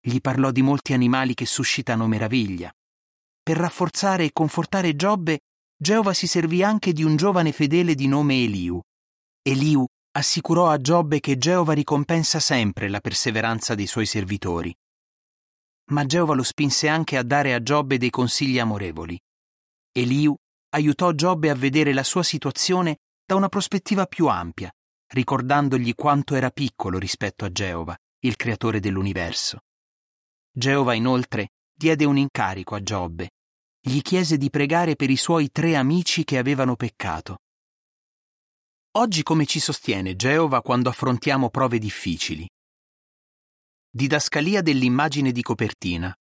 Gli 0.00 0.20
parlò 0.20 0.50
di 0.50 0.62
molti 0.62 0.92
animali 0.92 1.34
che 1.34 1.46
suscitano 1.46 2.06
meraviglia. 2.06 2.72
Per 3.42 3.56
rafforzare 3.56 4.24
e 4.24 4.32
confortare 4.32 4.94
Giobbe, 4.94 5.40
Geova 5.76 6.12
si 6.14 6.26
servì 6.26 6.62
anche 6.62 6.92
di 6.92 7.02
un 7.02 7.16
giovane 7.16 7.52
fedele 7.52 7.94
di 7.94 8.06
nome 8.06 8.42
Eliu. 8.42 8.80
Eliu 9.42 9.84
assicurò 10.12 10.68
a 10.68 10.80
Giobbe 10.80 11.20
che 11.20 11.38
Geova 11.38 11.72
ricompensa 11.72 12.38
sempre 12.38 12.88
la 12.88 13.00
perseveranza 13.00 13.74
dei 13.74 13.86
suoi 13.86 14.06
servitori 14.06 14.72
ma 15.92 16.06
Geova 16.06 16.34
lo 16.34 16.42
spinse 16.42 16.88
anche 16.88 17.16
a 17.16 17.22
dare 17.22 17.54
a 17.54 17.62
Giobbe 17.62 17.98
dei 17.98 18.10
consigli 18.10 18.58
amorevoli. 18.58 19.18
Eliu 19.92 20.34
aiutò 20.70 21.12
Giobbe 21.12 21.50
a 21.50 21.54
vedere 21.54 21.92
la 21.92 22.02
sua 22.02 22.22
situazione 22.22 22.98
da 23.24 23.34
una 23.34 23.48
prospettiva 23.48 24.06
più 24.06 24.26
ampia, 24.26 24.72
ricordandogli 25.12 25.94
quanto 25.94 26.34
era 26.34 26.50
piccolo 26.50 26.98
rispetto 26.98 27.44
a 27.44 27.52
Geova, 27.52 27.96
il 28.20 28.36
creatore 28.36 28.80
dell'universo. 28.80 29.60
Geova 30.50 30.94
inoltre 30.94 31.50
diede 31.82 32.04
un 32.04 32.16
incarico 32.16 32.76
a 32.76 32.80
Giobbe. 32.80 33.30
Gli 33.80 34.02
chiese 34.02 34.36
di 34.36 34.50
pregare 34.50 34.94
per 34.94 35.10
i 35.10 35.16
suoi 35.16 35.50
tre 35.50 35.74
amici 35.74 36.22
che 36.22 36.38
avevano 36.38 36.76
peccato. 36.76 37.38
Oggi 38.98 39.24
come 39.24 39.46
ci 39.46 39.58
sostiene 39.58 40.14
Geova 40.14 40.62
quando 40.62 40.90
affrontiamo 40.90 41.50
prove 41.50 41.80
difficili? 41.80 42.48
Didascalia 43.90 44.62
dell'immagine 44.62 45.32
di 45.32 45.42
copertina. 45.42 46.14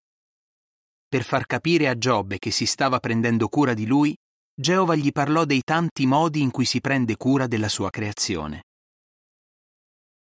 Per 1.08 1.24
far 1.24 1.46
capire 1.46 1.90
a 1.90 1.96
Giobbe 1.96 2.40
che 2.40 2.50
si 2.50 2.66
stava 2.66 3.00
prendendo 3.00 3.48
cura 3.48 3.76
di 3.76 3.86
lui, 3.86 4.16
Geova 4.60 4.96
gli 4.96 5.12
parlò 5.12 5.46
dei 5.46 5.62
tanti 5.62 6.08
modi 6.08 6.42
in 6.42 6.50
cui 6.50 6.66
si 6.66 6.82
prende 6.82 7.18
cura 7.18 7.46
della 7.46 7.70
sua 7.70 7.92
creazione. 7.92 8.64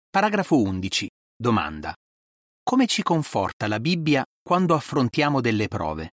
Paragrafo 0.07 0.61
11. 0.61 1.09
Domanda. 1.35 1.95
Come 2.61 2.85
ci 2.85 3.01
conforta 3.01 3.67
la 3.67 3.79
Bibbia 3.79 4.23
quando 4.47 4.75
affrontiamo 4.75 5.41
delle 5.41 5.67
prove? 5.67 6.11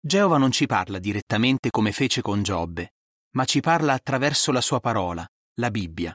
Geova 0.00 0.38
non 0.38 0.50
ci 0.50 0.66
parla 0.66 0.98
direttamente 0.98 1.70
come 1.70 1.92
fece 1.92 2.20
con 2.20 2.42
Giobbe, 2.42 2.94
ma 3.36 3.44
ci 3.44 3.60
parla 3.60 3.92
attraverso 3.92 4.50
la 4.50 4.60
sua 4.60 4.80
parola, 4.80 5.24
la 5.60 5.70
Bibbia. 5.70 6.12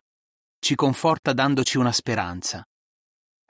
Ci 0.60 0.76
conforta 0.76 1.32
dandoci 1.32 1.78
una 1.78 1.94
speranza, 1.94 2.62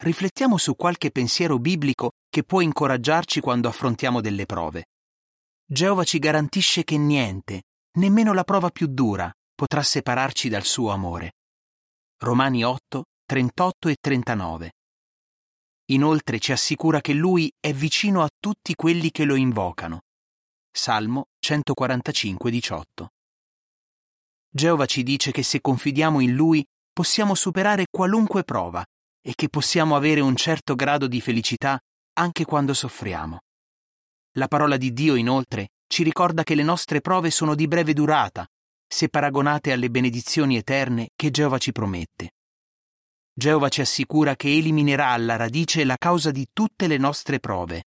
riflettiamo 0.04 0.58
su 0.58 0.76
qualche 0.76 1.10
pensiero 1.10 1.58
biblico 1.58 2.12
che 2.30 2.44
può 2.44 2.62
incoraggiarci 2.62 3.40
quando 3.40 3.68
affrontiamo 3.68 4.22
delle 4.22 4.46
prove. 4.46 4.86
Geova 5.66 6.04
ci 6.04 6.20
garantisce 6.20 6.84
che 6.84 7.00
niente, 7.00 7.64
nemmeno 7.98 8.34
la 8.34 8.44
prova 8.44 8.70
più 8.70 8.86
dura, 8.86 9.34
potrà 9.56 9.82
separarci 9.82 10.48
dal 10.48 10.64
suo 10.64 10.92
amore. 10.92 11.32
Romani 12.20 12.64
8, 12.64 13.04
38 13.26 13.88
e 13.88 13.96
39. 14.00 14.72
Inoltre 15.92 16.38
ci 16.38 16.52
assicura 16.52 17.02
che 17.02 17.14
Lui 17.14 17.52
è 17.60 17.74
vicino 17.74 18.22
a 18.22 18.30
tutti 18.40 18.76
quelli 18.76 19.10
che 19.10 19.26
lo 19.26 19.34
invocano. 19.34 20.02
Salmo 20.72 21.30
145, 21.40 22.52
18. 22.52 23.10
Geova 24.52 24.86
ci 24.86 25.02
dice 25.02 25.32
che 25.32 25.42
se 25.42 25.62
confidiamo 25.62 26.20
in 26.20 26.36
Lui 26.36 26.64
possiamo 26.94 27.34
superare 27.34 27.86
qualunque 27.90 28.44
prova 28.44 28.86
e 29.20 29.34
che 29.34 29.50
possiamo 29.50 29.96
avere 29.96 30.22
un 30.22 30.36
certo 30.36 30.76
grado 30.76 31.08
di 31.08 31.22
felicità 31.22 31.80
anche 32.14 32.46
quando 32.46 32.76
soffriamo. 32.76 33.40
La 34.34 34.48
parola 34.48 34.78
di 34.78 34.94
Dio, 34.94 35.16
inoltre, 35.16 35.70
ci 35.88 36.04
ricorda 36.04 36.44
che 36.44 36.54
le 36.54 36.64
nostre 36.64 37.02
prove 37.02 37.32
sono 37.32 37.56
di 37.56 37.68
breve 37.68 37.94
durata, 37.94 38.48
se 38.88 39.10
paragonate 39.10 39.72
alle 39.72 39.90
benedizioni 39.90 40.56
eterne 40.56 41.10
che 41.16 41.32
Geova 41.32 41.58
ci 41.58 41.72
promette. 41.72 42.34
Geova 43.40 43.70
ci 43.70 43.80
assicura 43.80 44.36
che 44.36 44.50
eliminerà 44.50 45.12
alla 45.12 45.38
radice 45.38 45.86
la 45.86 45.96
causa 45.96 46.30
di 46.30 46.50
tutte 46.52 46.88
le 46.88 46.98
nostre 46.98 47.40
prove, 47.40 47.86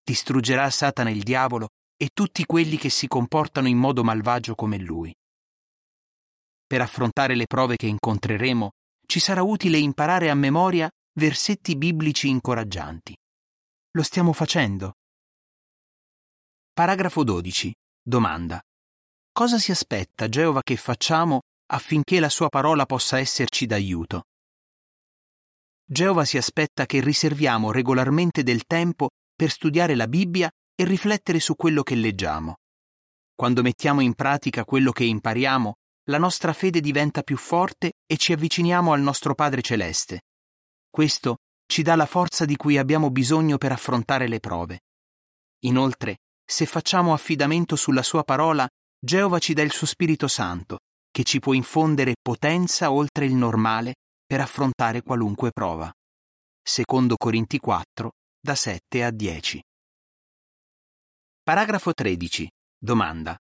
distruggerà 0.00 0.70
Satana 0.70 1.10
il 1.10 1.24
diavolo 1.24 1.70
e 1.96 2.10
tutti 2.14 2.44
quelli 2.44 2.76
che 2.76 2.88
si 2.88 3.08
comportano 3.08 3.66
in 3.66 3.78
modo 3.78 4.04
malvagio 4.04 4.54
come 4.54 4.78
lui. 4.78 5.12
Per 6.64 6.80
affrontare 6.80 7.34
le 7.34 7.46
prove 7.48 7.74
che 7.74 7.88
incontreremo, 7.88 8.70
ci 9.04 9.18
sarà 9.18 9.42
utile 9.42 9.76
imparare 9.76 10.30
a 10.30 10.34
memoria 10.34 10.88
versetti 11.18 11.74
biblici 11.74 12.28
incoraggianti. 12.28 13.16
Lo 13.96 14.04
stiamo 14.04 14.32
facendo? 14.32 14.92
Paragrafo 16.72 17.24
12. 17.24 17.74
Domanda. 18.00 18.62
Cosa 19.32 19.58
si 19.58 19.72
aspetta 19.72 20.28
Geova 20.28 20.62
che 20.62 20.76
facciamo 20.76 21.40
affinché 21.72 22.20
la 22.20 22.28
sua 22.28 22.48
parola 22.48 22.86
possa 22.86 23.18
esserci 23.18 23.66
d'aiuto? 23.66 24.26
Geova 25.92 26.24
si 26.24 26.38
aspetta 26.38 26.86
che 26.86 27.02
riserviamo 27.02 27.70
regolarmente 27.70 28.42
del 28.42 28.64
tempo 28.64 29.10
per 29.36 29.50
studiare 29.50 29.94
la 29.94 30.08
Bibbia 30.08 30.50
e 30.74 30.86
riflettere 30.86 31.38
su 31.38 31.54
quello 31.54 31.82
che 31.82 31.94
leggiamo. 31.94 32.54
Quando 33.34 33.60
mettiamo 33.60 34.00
in 34.00 34.14
pratica 34.14 34.64
quello 34.64 34.90
che 34.90 35.04
impariamo, 35.04 35.74
la 36.04 36.16
nostra 36.16 36.54
fede 36.54 36.80
diventa 36.80 37.20
più 37.20 37.36
forte 37.36 37.92
e 38.06 38.16
ci 38.16 38.32
avviciniamo 38.32 38.94
al 38.94 39.02
nostro 39.02 39.34
Padre 39.34 39.60
Celeste. 39.60 40.22
Questo 40.88 41.40
ci 41.66 41.82
dà 41.82 41.94
la 41.94 42.06
forza 42.06 42.46
di 42.46 42.56
cui 42.56 42.78
abbiamo 42.78 43.10
bisogno 43.10 43.58
per 43.58 43.72
affrontare 43.72 44.28
le 44.28 44.40
prove. 44.40 44.80
Inoltre, 45.66 46.20
se 46.42 46.64
facciamo 46.64 47.12
affidamento 47.12 47.76
sulla 47.76 48.02
Sua 48.02 48.24
parola, 48.24 48.66
Geova 48.98 49.38
ci 49.38 49.52
dà 49.52 49.60
il 49.60 49.72
suo 49.72 49.86
Spirito 49.86 50.26
Santo, 50.26 50.78
che 51.10 51.22
ci 51.22 51.38
può 51.38 51.52
infondere 51.52 52.14
potenza 52.18 52.90
oltre 52.90 53.26
il 53.26 53.34
normale 53.34 53.92
per 54.32 54.40
affrontare 54.40 55.02
qualunque 55.02 55.50
prova. 55.50 55.92
Secondo 56.62 57.16
Corinti 57.18 57.58
4, 57.58 58.12
da 58.40 58.54
7 58.54 59.04
a 59.04 59.10
10. 59.10 59.62
Paragrafo 61.42 61.92
13. 61.92 62.50
Domanda. 62.78 63.36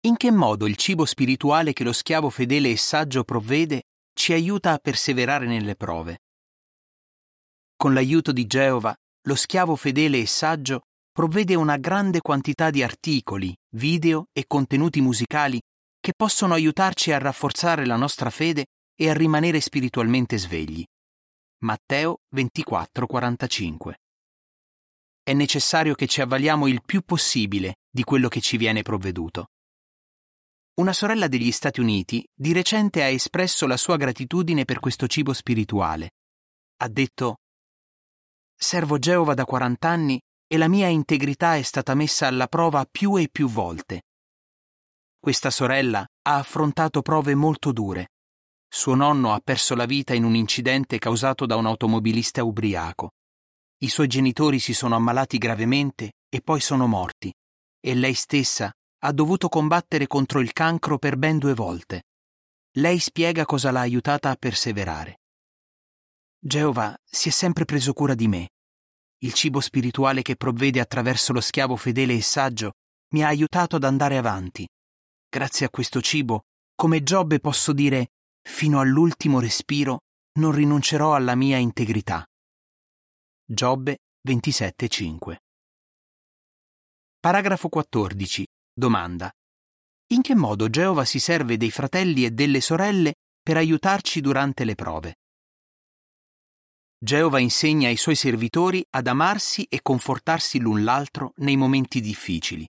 In 0.00 0.16
che 0.16 0.32
modo 0.32 0.66
il 0.66 0.74
cibo 0.74 1.04
spirituale 1.04 1.72
che 1.72 1.84
lo 1.84 1.92
schiavo 1.92 2.28
fedele 2.28 2.70
e 2.70 2.76
saggio 2.76 3.22
provvede 3.22 3.84
ci 4.14 4.32
aiuta 4.32 4.72
a 4.72 4.78
perseverare 4.78 5.46
nelle 5.46 5.76
prove? 5.76 6.18
Con 7.76 7.94
l'aiuto 7.94 8.32
di 8.32 8.48
Geova, 8.48 8.92
lo 9.28 9.34
schiavo 9.36 9.76
fedele 9.76 10.18
e 10.18 10.26
saggio 10.26 10.80
provvede 11.12 11.54
una 11.54 11.76
grande 11.76 12.20
quantità 12.20 12.70
di 12.70 12.82
articoli, 12.82 13.56
video 13.76 14.26
e 14.32 14.44
contenuti 14.48 15.00
musicali 15.00 15.60
che 16.00 16.14
possono 16.16 16.54
aiutarci 16.54 17.12
a 17.12 17.18
rafforzare 17.18 17.86
la 17.86 17.94
nostra 17.94 18.30
fede 18.30 18.64
e 18.96 19.08
a 19.10 19.14
rimanere 19.14 19.60
spiritualmente 19.60 20.38
svegli. 20.38 20.84
Matteo 21.58 22.22
24:45 22.34 23.94
è 25.26 25.32
necessario 25.32 25.96
che 25.96 26.06
ci 26.06 26.20
avvaliamo 26.20 26.68
il 26.68 26.84
più 26.84 27.02
possibile 27.02 27.78
di 27.90 28.04
quello 28.04 28.28
che 28.28 28.40
ci 28.40 28.56
viene 28.56 28.82
provveduto. 28.82 29.48
Una 30.74 30.92
sorella 30.92 31.26
degli 31.26 31.50
Stati 31.50 31.80
Uniti 31.80 32.24
di 32.32 32.52
recente 32.52 33.02
ha 33.02 33.08
espresso 33.08 33.66
la 33.66 33.76
sua 33.76 33.96
gratitudine 33.96 34.64
per 34.64 34.78
questo 34.78 35.08
cibo 35.08 35.32
spirituale. 35.32 36.12
Ha 36.76 36.86
detto 36.86 37.38
Servo 38.54 38.98
Geova 38.98 39.34
da 39.34 39.44
40 39.44 39.88
anni 39.88 40.20
e 40.46 40.56
la 40.56 40.68
mia 40.68 40.86
integrità 40.86 41.56
è 41.56 41.62
stata 41.62 41.94
messa 41.94 42.28
alla 42.28 42.46
prova 42.46 42.86
più 42.88 43.16
e 43.16 43.28
più 43.28 43.48
volte. 43.48 44.02
Questa 45.18 45.50
sorella 45.50 46.06
ha 46.22 46.36
affrontato 46.36 47.02
prove 47.02 47.34
molto 47.34 47.72
dure. 47.72 48.10
Suo 48.68 48.94
nonno 48.94 49.32
ha 49.32 49.40
perso 49.40 49.74
la 49.74 49.86
vita 49.86 50.14
in 50.14 50.24
un 50.24 50.34
incidente 50.34 50.98
causato 50.98 51.46
da 51.46 51.56
un 51.56 51.66
automobilista 51.66 52.44
ubriaco. 52.44 53.12
I 53.78 53.88
suoi 53.88 54.06
genitori 54.06 54.58
si 54.58 54.72
sono 54.74 54.94
ammalati 54.94 55.38
gravemente 55.38 56.14
e 56.28 56.40
poi 56.40 56.60
sono 56.60 56.86
morti, 56.86 57.32
e 57.80 57.94
lei 57.94 58.14
stessa 58.14 58.72
ha 59.00 59.12
dovuto 59.12 59.48
combattere 59.48 60.06
contro 60.06 60.40
il 60.40 60.52
cancro 60.52 60.98
per 60.98 61.16
ben 61.16 61.38
due 61.38 61.54
volte. 61.54 62.04
Lei 62.76 62.98
spiega 62.98 63.44
cosa 63.44 63.70
l'ha 63.70 63.80
aiutata 63.80 64.30
a 64.30 64.36
perseverare. 64.36 65.20
Geova 66.38 66.96
si 67.04 67.28
è 67.28 67.32
sempre 67.32 67.64
preso 67.64 67.92
cura 67.92 68.14
di 68.14 68.28
me. 68.28 68.50
Il 69.18 69.32
cibo 69.32 69.60
spirituale 69.60 70.22
che 70.22 70.36
provvede 70.36 70.80
attraverso 70.80 71.32
lo 71.32 71.40
schiavo 71.40 71.76
fedele 71.76 72.14
e 72.14 72.22
saggio 72.22 72.72
mi 73.12 73.24
ha 73.24 73.28
aiutato 73.28 73.76
ad 73.76 73.84
andare 73.84 74.16
avanti. 74.16 74.68
Grazie 75.28 75.66
a 75.66 75.70
questo 75.70 76.00
cibo, 76.00 76.44
come 76.74 77.02
Giobbe 77.02 77.40
posso 77.40 77.72
dire, 77.72 78.10
fino 78.46 78.80
all'ultimo 78.80 79.40
respiro 79.40 80.02
non 80.38 80.52
rinuncerò 80.52 81.14
alla 81.14 81.34
mia 81.34 81.58
integrità. 81.58 82.24
Giobbe 83.44 83.98
27.5 84.26 85.36
Paragrafo 87.18 87.68
14. 87.68 88.46
Domanda. 88.72 89.30
In 90.12 90.22
che 90.22 90.34
modo 90.34 90.70
Geova 90.70 91.04
si 91.04 91.18
serve 91.18 91.56
dei 91.56 91.70
fratelli 91.70 92.24
e 92.24 92.30
delle 92.30 92.60
sorelle 92.60 93.14
per 93.42 93.56
aiutarci 93.56 94.20
durante 94.20 94.64
le 94.64 94.74
prove? 94.74 95.16
Geova 96.98 97.40
insegna 97.40 97.88
ai 97.88 97.96
suoi 97.96 98.14
servitori 98.14 98.84
ad 98.90 99.06
amarsi 99.08 99.64
e 99.64 99.82
confortarsi 99.82 100.60
l'un 100.60 100.84
l'altro 100.84 101.32
nei 101.36 101.56
momenti 101.56 102.00
difficili. 102.00 102.66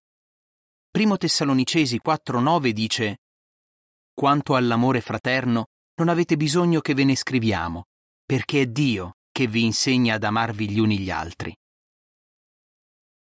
Primo 0.90 1.18
Tessalonicesi 1.18 2.00
4:9 2.04 2.72
dice 2.72 3.18
Quanto 4.20 4.56
all'amore 4.56 5.00
fraterno, 5.00 5.68
non 6.00 6.10
avete 6.10 6.38
bisogno 6.38 6.82
che 6.82 6.96
ve 6.96 7.04
ne 7.04 7.16
scriviamo, 7.16 7.84
perché 8.26 8.62
è 8.62 8.66
Dio 8.66 9.18
che 9.32 9.46
vi 9.46 9.64
insegna 9.64 10.16
ad 10.16 10.24
amarvi 10.24 10.72
gli 10.72 10.80
uni 10.80 10.98
gli 10.98 11.12
altri. 11.12 11.56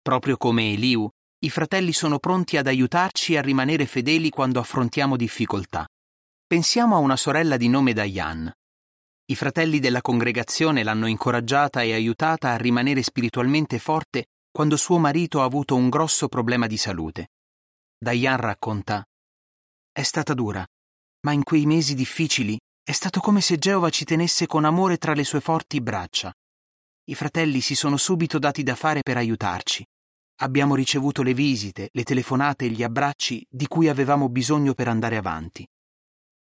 Proprio 0.01 0.37
come 0.37 0.71
Eliu, 0.71 1.09
i 1.39 1.49
fratelli 1.49 1.91
sono 1.91 2.17
pronti 2.17 2.55
ad 2.55 2.67
aiutarci 2.67 3.35
a 3.35 3.41
rimanere 3.41 3.85
fedeli 3.87 4.29
quando 4.29 4.61
affrontiamo 4.61 5.17
difficoltà. 5.17 5.85
Pensiamo 6.47 6.95
a 6.95 6.99
una 6.99 7.17
sorella 7.17 7.57
di 7.57 7.67
nome 7.67 7.91
Diane. 7.91 8.55
I 9.25 9.35
fratelli 9.35 9.79
della 9.79 10.01
congregazione 10.01 10.81
l'hanno 10.81 11.07
incoraggiata 11.07 11.81
e 11.81 11.91
aiutata 11.91 12.51
a 12.51 12.57
rimanere 12.57 13.03
spiritualmente 13.03 13.79
forte 13.79 14.27
quando 14.49 14.77
suo 14.77 14.97
marito 14.97 15.41
ha 15.41 15.43
avuto 15.43 15.75
un 15.75 15.89
grosso 15.89 16.29
problema 16.29 16.67
di 16.67 16.77
salute. 16.77 17.31
Diane 17.97 18.41
racconta: 18.41 19.05
È 19.91 20.01
stata 20.01 20.33
dura, 20.33 20.65
ma 21.25 21.31
in 21.31 21.43
quei 21.43 21.65
mesi 21.65 21.95
difficili 21.95 22.55
è 22.83 22.91
stato 22.91 23.19
come 23.19 23.41
se 23.41 23.57
Geova 23.57 23.89
ci 23.89 24.05
tenesse 24.05 24.45
con 24.45 24.63
amore 24.63 24.97
tra 24.97 25.15
le 25.15 25.23
sue 25.23 25.41
forti 25.41 25.81
braccia. 25.81 26.31
I 27.05 27.15
fratelli 27.15 27.61
si 27.61 27.73
sono 27.73 27.97
subito 27.97 28.37
dati 28.37 28.61
da 28.61 28.75
fare 28.75 29.01
per 29.01 29.17
aiutarci. 29.17 29.83
Abbiamo 30.41 30.75
ricevuto 30.75 31.23
le 31.23 31.33
visite, 31.33 31.89
le 31.91 32.03
telefonate 32.03 32.65
e 32.65 32.69
gli 32.69 32.83
abbracci 32.83 33.43
di 33.49 33.65
cui 33.65 33.89
avevamo 33.89 34.29
bisogno 34.29 34.75
per 34.75 34.87
andare 34.87 35.17
avanti. 35.17 35.67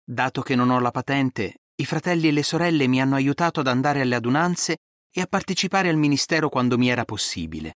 Dato 0.01 0.41
che 0.41 0.55
non 0.55 0.69
ho 0.69 0.79
la 0.79 0.91
patente, 0.91 1.57
i 1.75 1.85
fratelli 1.85 2.29
e 2.29 2.31
le 2.31 2.43
sorelle 2.43 2.87
mi 2.87 3.01
hanno 3.01 3.15
aiutato 3.15 3.59
ad 3.59 3.67
andare 3.67 4.01
alle 4.01 4.15
adunanze 4.15 4.77
e 5.11 5.19
a 5.21 5.27
partecipare 5.27 5.89
al 5.89 5.97
ministero 5.97 6.47
quando 6.47 6.77
mi 6.77 6.89
era 6.89 7.03
possibile. 7.03 7.75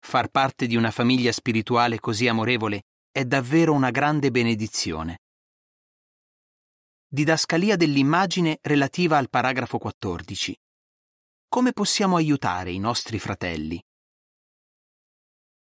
Far 0.00 0.28
parte 0.28 0.66
di 0.66 0.74
una 0.74 0.90
famiglia 0.90 1.30
spirituale 1.30 2.00
così 2.00 2.26
amorevole 2.26 2.82
è 3.12 3.24
davvero 3.24 3.72
una 3.72 3.90
grande 3.90 4.32
benedizione. 4.32 5.18
Didascalia 7.14 7.76
dell'immagine 7.76 8.58
relativa 8.60 9.18
al 9.18 9.30
paragrafo 9.30 9.78
14. 9.78 10.52
Come 11.46 11.72
possiamo 11.72 12.16
aiutare 12.16 12.72
i 12.72 12.80
nostri 12.80 13.20
fratelli? 13.20 13.80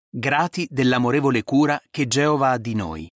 Grati 0.10 0.66
dell'amorevole 0.68 1.44
cura 1.44 1.80
che 1.92 2.08
Geova 2.08 2.50
ha 2.50 2.58
di 2.58 2.74
noi. 2.74 3.08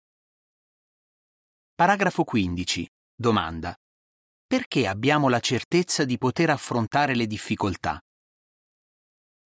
Paragrafo 1.74 2.24
15. 2.24 2.88
Domanda. 3.16 3.76
Perché 4.46 4.86
abbiamo 4.86 5.28
la 5.28 5.40
certezza 5.40 6.06
di 6.06 6.20
poter 6.20 6.52
affrontare 6.52 7.16
le 7.16 7.26
difficoltà? 7.26 8.00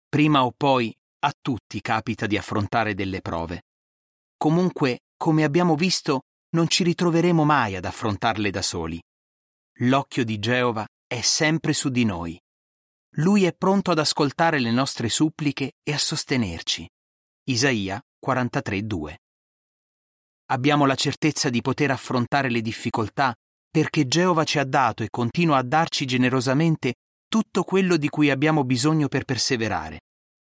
Prima 0.09 0.45
o 0.45 0.53
poi 0.57 0.97
a 1.23 1.35
tutti 1.37 1.81
capita 1.81 2.29
di 2.29 2.37
affrontare 2.37 2.95
delle 2.95 3.21
prove. 3.21 3.65
Comunque, 4.37 5.01
come 5.17 5.43
abbiamo 5.43 5.75
visto, 5.75 6.21
non 6.51 6.69
ci 6.69 6.83
ritroveremo 6.83 7.45
mai 7.45 7.77
ad 7.77 7.85
affrontarle 7.85 8.51
da 8.51 8.63
soli. 8.63 9.01
L'occhio 9.81 10.25
di 10.25 10.39
Geova 10.39 10.87
è 11.07 11.21
sempre 11.21 11.73
su 11.73 11.89
di 11.89 12.05
noi. 12.05 12.41
Lui 13.15 13.45
è 13.45 13.53
pronto 13.53 13.91
ad 13.91 13.99
ascoltare 13.99 14.59
le 14.59 14.71
nostre 14.71 15.09
suppliche 15.09 15.73
e 15.83 15.93
a 15.93 15.99
sostenerci. 15.99 16.89
Isaia 17.45 18.01
43:2. 18.25 19.17
Abbiamo 20.47 20.87
la 20.87 20.95
certezza 20.97 21.49
di 21.49 21.61
poter 21.61 21.91
affrontare 21.91 22.51
le 22.51 22.61
difficoltà 22.61 23.35
perché 23.71 24.07
Geova 24.09 24.45
ci 24.45 24.59
ha 24.59 24.65
dato 24.65 25.05
e 25.05 25.11
continua 25.11 25.59
a 25.59 25.63
darci 25.63 26.05
generosamente 26.05 26.95
tutto 27.29 27.63
quello 27.63 27.97
di 27.97 28.09
cui 28.09 28.31
abbiamo 28.31 28.65
bisogno 28.65 29.07
per 29.07 29.25
perseverare. 29.25 30.01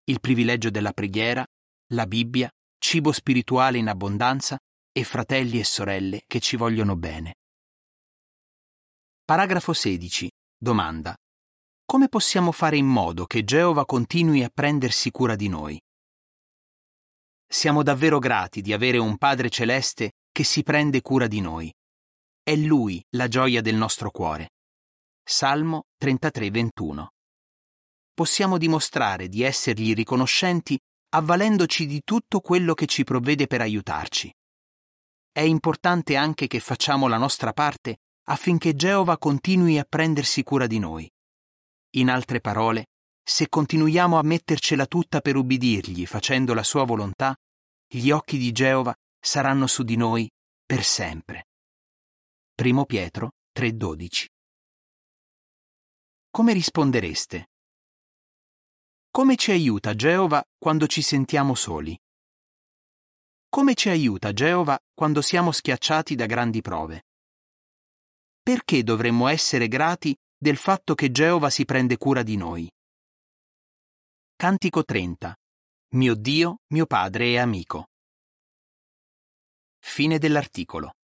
Il 0.04 0.20
privilegio 0.20 0.70
della 0.70 0.92
preghiera, 0.92 1.46
la 1.92 2.06
Bibbia, 2.06 2.50
cibo 2.78 3.12
spirituale 3.12 3.76
in 3.76 3.88
abbondanza 3.88 4.58
e 4.92 5.04
fratelli 5.04 5.58
e 5.58 5.64
sorelle 5.64 6.22
che 6.26 6.38
ci 6.38 6.56
vogliono 6.56 6.96
bene. 6.96 7.36
Paragrafo 9.24 9.72
16. 9.72 10.30
Domanda. 10.54 11.16
Come 11.86 12.08
possiamo 12.08 12.52
fare 12.52 12.76
in 12.76 12.86
modo 12.86 13.24
che 13.24 13.42
Geova 13.42 13.86
continui 13.86 14.44
a 14.44 14.50
prendersi 14.52 15.10
cura 15.10 15.34
di 15.34 15.48
noi? 15.48 15.80
Siamo 17.46 17.82
davvero 17.82 18.18
grati 18.18 18.60
di 18.60 18.72
avere 18.74 18.98
un 18.98 19.16
Padre 19.16 19.48
celeste 19.48 20.12
che 20.30 20.44
si 20.44 20.62
prende 20.62 21.00
cura 21.00 21.26
di 21.26 21.40
noi. 21.40 21.72
È 22.42 22.54
Lui 22.54 23.02
la 23.10 23.28
gioia 23.28 23.62
del 23.62 23.76
nostro 23.76 24.10
cuore. 24.10 24.50
Salmo 25.22 25.84
33:21. 25.98 27.08
Possiamo 28.12 28.58
dimostrare 28.58 29.28
di 29.28 29.42
essergli 29.42 29.94
riconoscenti 29.94 30.78
avvalendoci 31.14 31.86
di 31.86 32.02
tutto 32.04 32.40
quello 32.40 32.74
che 32.74 32.86
ci 32.86 33.04
provvede 33.04 33.46
per 33.46 33.60
aiutarci. 33.60 34.32
È 35.32 35.40
importante 35.40 36.14
anche 36.14 36.46
che 36.46 36.60
facciamo 36.60 37.08
la 37.08 37.16
nostra 37.16 37.54
parte 37.54 38.00
affinché 38.24 38.74
Geova 38.74 39.16
continui 39.16 39.78
a 39.78 39.86
prendersi 39.88 40.42
cura 40.42 40.66
di 40.66 40.78
noi. 40.78 41.10
In 41.94 42.10
altre 42.10 42.42
parole, 42.42 42.88
se 43.22 43.48
continuiamo 43.48 44.18
a 44.18 44.22
mettercela 44.22 44.84
tutta 44.86 45.22
per 45.22 45.36
ubbidirgli 45.36 46.04
facendo 46.04 46.52
la 46.52 46.62
sua 46.62 46.84
volontà, 46.84 47.34
gli 47.88 48.10
occhi 48.10 48.36
di 48.36 48.52
Geova 48.52 48.94
saranno 49.18 49.66
su 49.66 49.82
di 49.84 49.96
noi 49.96 50.30
per 50.66 50.84
sempre. 50.84 51.46
Primo 52.54 52.84
Pietro 52.84 53.30
3:12 53.54 54.26
Come 56.28 56.52
rispondereste? 56.52 57.48
Come 59.10 59.36
ci 59.36 59.50
aiuta 59.50 59.94
Geova 59.94 60.42
quando 60.58 60.86
ci 60.86 61.00
sentiamo 61.00 61.54
soli? 61.54 61.98
Come 63.54 63.74
ci 63.74 63.90
aiuta 63.90 64.32
Geova 64.32 64.78
quando 64.94 65.20
siamo 65.20 65.52
schiacciati 65.52 66.14
da 66.14 66.24
grandi 66.24 66.62
prove? 66.62 67.04
Perché 68.42 68.82
dovremmo 68.82 69.28
essere 69.28 69.68
grati 69.68 70.16
del 70.34 70.56
fatto 70.56 70.94
che 70.94 71.10
Geova 71.10 71.50
si 71.50 71.66
prende 71.66 71.98
cura 71.98 72.22
di 72.22 72.36
noi? 72.36 72.66
Cantico 74.36 74.84
30 74.84 75.36
Mio 75.96 76.14
Dio, 76.14 76.60
mio 76.68 76.86
Padre 76.86 77.26
e 77.26 77.38
amico. 77.38 77.88
Fine 79.80 80.16
dell'articolo. 80.16 80.94